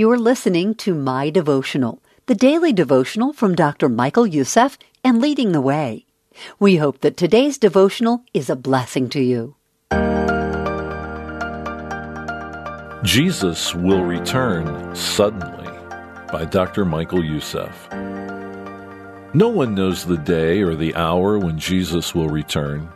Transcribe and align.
You 0.00 0.10
are 0.12 0.18
listening 0.18 0.76
to 0.76 0.94
My 0.94 1.28
Devotional, 1.28 2.02
the 2.24 2.34
daily 2.34 2.72
devotional 2.72 3.34
from 3.34 3.54
Dr. 3.54 3.86
Michael 3.90 4.26
Youssef 4.26 4.78
and 5.04 5.20
Leading 5.20 5.52
the 5.52 5.60
Way. 5.60 6.06
We 6.58 6.76
hope 6.76 7.00
that 7.00 7.18
today's 7.18 7.58
devotional 7.58 8.24
is 8.32 8.48
a 8.48 8.56
blessing 8.56 9.10
to 9.10 9.20
you. 9.20 9.56
Jesus 13.04 13.74
Will 13.74 14.02
Return 14.02 14.96
Suddenly 14.96 15.68
by 16.32 16.46
Dr. 16.46 16.86
Michael 16.86 17.22
Youssef. 17.22 17.86
No 19.34 19.50
one 19.50 19.74
knows 19.74 20.06
the 20.06 20.16
day 20.16 20.62
or 20.62 20.76
the 20.76 20.94
hour 20.94 21.38
when 21.38 21.58
Jesus 21.58 22.14
will 22.14 22.30
return, 22.30 22.88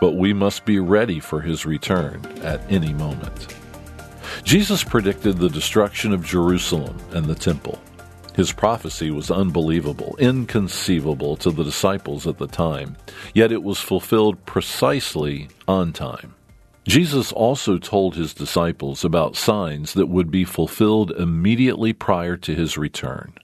but 0.00 0.16
we 0.16 0.32
must 0.32 0.64
be 0.64 0.80
ready 0.80 1.20
for 1.20 1.40
his 1.40 1.64
return 1.64 2.20
at 2.42 2.60
any 2.68 2.92
moment. 2.94 3.54
Jesus 4.48 4.82
predicted 4.82 5.36
the 5.36 5.50
destruction 5.50 6.14
of 6.14 6.24
Jerusalem 6.24 6.96
and 7.10 7.26
the 7.26 7.34
temple. 7.34 7.78
His 8.34 8.50
prophecy 8.50 9.10
was 9.10 9.30
unbelievable, 9.30 10.16
inconceivable 10.18 11.36
to 11.36 11.50
the 11.50 11.64
disciples 11.64 12.26
at 12.26 12.38
the 12.38 12.46
time, 12.46 12.96
yet 13.34 13.52
it 13.52 13.62
was 13.62 13.78
fulfilled 13.78 14.42
precisely 14.46 15.50
on 15.68 15.92
time. 15.92 16.34
Jesus 16.86 17.30
also 17.30 17.76
told 17.76 18.14
his 18.16 18.32
disciples 18.32 19.04
about 19.04 19.36
signs 19.36 19.92
that 19.92 20.06
would 20.06 20.30
be 20.30 20.44
fulfilled 20.44 21.10
immediately 21.10 21.92
prior 21.92 22.38
to 22.38 22.54
his 22.54 22.78
return. 22.78 23.34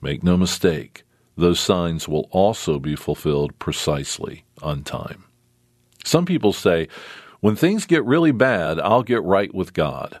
Make 0.00 0.22
no 0.22 0.36
mistake, 0.36 1.02
those 1.36 1.58
signs 1.58 2.06
will 2.06 2.28
also 2.30 2.78
be 2.78 2.94
fulfilled 2.94 3.58
precisely 3.58 4.44
on 4.62 4.84
time. 4.84 5.24
Some 6.04 6.24
people 6.24 6.52
say, 6.52 6.86
when 7.40 7.56
things 7.56 7.84
get 7.84 8.04
really 8.04 8.30
bad, 8.30 8.78
I'll 8.78 9.02
get 9.02 9.24
right 9.24 9.52
with 9.52 9.74
God. 9.74 10.20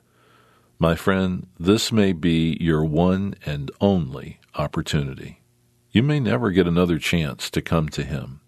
My 0.78 0.94
friend, 0.94 1.46
this 1.58 1.90
may 1.90 2.12
be 2.12 2.58
your 2.60 2.84
one 2.84 3.34
and 3.46 3.70
only 3.80 4.40
opportunity. 4.56 5.40
You 5.90 6.02
may 6.02 6.20
never 6.20 6.50
get 6.50 6.66
another 6.66 6.98
chance 6.98 7.48
to 7.50 7.62
come 7.62 7.88
to 7.90 8.02
Him. 8.02 8.40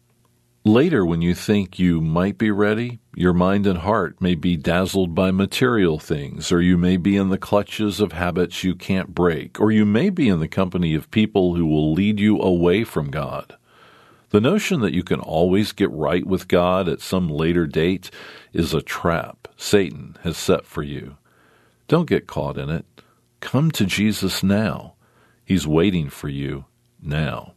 Later, 0.62 1.06
when 1.06 1.22
you 1.22 1.34
think 1.34 1.78
you 1.78 2.02
might 2.02 2.36
be 2.36 2.50
ready, 2.50 2.98
your 3.14 3.32
mind 3.32 3.66
and 3.66 3.78
heart 3.78 4.20
may 4.20 4.34
be 4.34 4.58
dazzled 4.58 5.14
by 5.14 5.30
material 5.30 5.98
things, 5.98 6.52
or 6.52 6.60
you 6.60 6.76
may 6.76 6.98
be 6.98 7.16
in 7.16 7.30
the 7.30 7.38
clutches 7.38 7.98
of 7.98 8.12
habits 8.12 8.62
you 8.62 8.74
can't 8.74 9.14
break, 9.14 9.58
or 9.58 9.70
you 9.70 9.86
may 9.86 10.10
be 10.10 10.28
in 10.28 10.40
the 10.40 10.48
company 10.48 10.94
of 10.94 11.10
people 11.10 11.54
who 11.54 11.64
will 11.64 11.94
lead 11.94 12.20
you 12.20 12.38
away 12.42 12.84
from 12.84 13.10
God. 13.10 13.56
The 14.28 14.42
notion 14.42 14.80
that 14.82 14.92
you 14.92 15.02
can 15.02 15.20
always 15.20 15.72
get 15.72 15.90
right 15.90 16.26
with 16.26 16.48
God 16.48 16.90
at 16.90 17.00
some 17.00 17.30
later 17.30 17.66
date 17.66 18.10
is 18.52 18.74
a 18.74 18.82
trap 18.82 19.48
Satan 19.56 20.18
has 20.24 20.36
set 20.36 20.66
for 20.66 20.82
you. 20.82 21.16
Don't 21.88 22.08
get 22.08 22.26
caught 22.26 22.58
in 22.58 22.68
it. 22.68 22.84
Come 23.40 23.70
to 23.72 23.86
Jesus 23.86 24.42
now. 24.42 24.94
He's 25.44 25.66
waiting 25.66 26.10
for 26.10 26.28
you 26.28 26.66
now. 27.02 27.54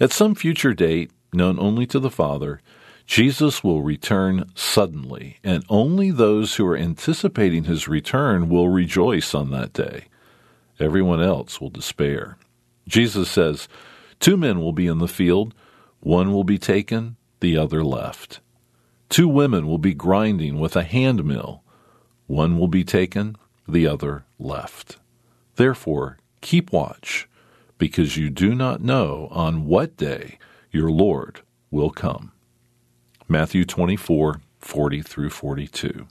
At 0.00 0.12
some 0.12 0.34
future 0.34 0.74
date, 0.74 1.12
known 1.32 1.58
only 1.58 1.86
to 1.86 2.00
the 2.00 2.10
Father, 2.10 2.60
Jesus 3.06 3.62
will 3.62 3.82
return 3.82 4.50
suddenly, 4.54 5.38
and 5.44 5.64
only 5.68 6.10
those 6.10 6.56
who 6.56 6.66
are 6.66 6.76
anticipating 6.76 7.64
his 7.64 7.88
return 7.88 8.48
will 8.48 8.68
rejoice 8.68 9.34
on 9.34 9.50
that 9.50 9.72
day. 9.72 10.06
Everyone 10.80 11.22
else 11.22 11.60
will 11.60 11.70
despair. 11.70 12.36
Jesus 12.88 13.30
says, 13.30 13.68
Two 14.18 14.36
men 14.36 14.60
will 14.60 14.72
be 14.72 14.86
in 14.86 14.98
the 14.98 15.08
field, 15.08 15.54
one 16.00 16.32
will 16.32 16.44
be 16.44 16.58
taken, 16.58 17.16
the 17.40 17.56
other 17.56 17.84
left. 17.84 18.40
Two 19.08 19.28
women 19.28 19.66
will 19.66 19.78
be 19.78 19.94
grinding 19.94 20.58
with 20.58 20.74
a 20.74 20.84
hand 20.84 21.24
mill 21.24 21.62
one 22.26 22.58
will 22.58 22.68
be 22.68 22.84
taken, 22.84 23.36
the 23.68 23.86
other 23.86 24.24
left. 24.38 24.98
Therefore, 25.56 26.18
keep 26.40 26.72
watch, 26.72 27.28
because 27.78 28.16
you 28.16 28.30
do 28.30 28.54
not 28.54 28.82
know 28.82 29.28
on 29.30 29.66
what 29.66 29.96
day 29.96 30.38
your 30.70 30.90
Lord 30.90 31.40
will 31.70 31.90
come. 31.90 32.32
Matthew 33.28 33.64
24, 33.64 34.40
40 34.58 35.02
through 35.02 35.30
42. 35.30 36.06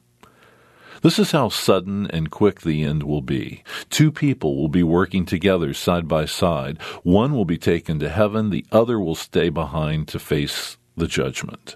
This 1.02 1.18
is 1.18 1.32
how 1.32 1.50
sudden 1.50 2.06
and 2.12 2.30
quick 2.30 2.62
the 2.62 2.84
end 2.84 3.04
will 3.04 3.22
be. 3.22 3.64
Two 3.90 4.12
people 4.12 4.56
will 4.56 4.68
be 4.68 4.84
working 4.84 5.26
together 5.26 5.74
side 5.74 6.08
by 6.08 6.26
side. 6.26 6.80
One 7.02 7.34
will 7.34 7.46
be 7.46 7.58
taken 7.58 8.00
to 8.00 8.10
heaven, 8.10 8.52
the 8.52 8.66
other 8.72 9.00
will 9.00 9.16
stay 9.16 9.50
behind 9.50 10.08
to 10.10 10.20
face 10.20 10.78
the 10.96 11.08
judgment. 11.08 11.76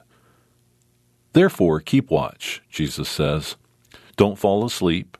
Therefore, 1.34 1.80
keep 1.80 2.12
watch, 2.12 2.62
Jesus 2.70 3.10
says. 3.10 3.56
Don't 4.16 4.40
fall 4.40 4.66
asleep. 4.66 5.18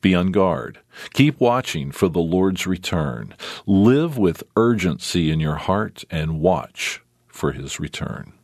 Be 0.00 0.14
on 0.14 0.32
guard. 0.32 0.80
Keep 1.14 1.40
watching 1.40 1.90
for 1.90 2.08
the 2.08 2.20
Lord's 2.20 2.66
return. 2.66 3.34
Live 3.66 4.18
with 4.18 4.42
urgency 4.56 5.30
in 5.30 5.40
your 5.40 5.56
heart 5.56 6.04
and 6.10 6.40
watch 6.40 7.02
for 7.26 7.52
his 7.52 7.80
return. 7.80 8.34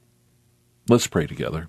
Let's 0.88 1.06
pray 1.06 1.26
together. 1.26 1.68